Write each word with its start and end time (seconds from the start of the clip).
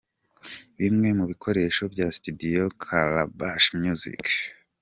Bimwe 0.79 1.09
mu 1.17 1.25
bikoresho 1.31 1.83
bya 1.93 2.07
Studio 2.17 2.63
Calabash 2.83 3.67
music. 3.83 4.23